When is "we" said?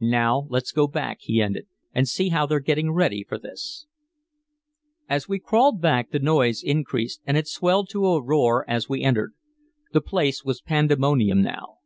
5.28-5.38, 8.88-9.02